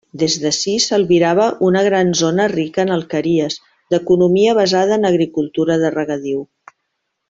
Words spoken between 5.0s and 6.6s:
en agricultura de regadiu.